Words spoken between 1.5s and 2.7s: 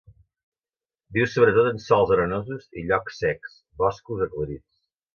en sòls arenosos